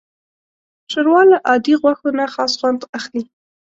ښوروا 0.91 1.21
له 1.31 1.37
عادي 1.47 1.73
غوښو 1.81 2.09
نه 2.19 2.25
خاص 2.33 2.51
خوند 2.59 2.81
اخلي. 2.97 3.23